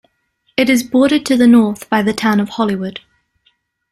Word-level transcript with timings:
It 0.57 0.67
is 0.67 0.81
bordered 0.81 1.27
to 1.27 1.37
the 1.37 1.45
north 1.45 1.87
by 1.87 2.01
the 2.01 2.11
town 2.11 2.39
of 2.39 2.49
Hollywood. 2.49 3.01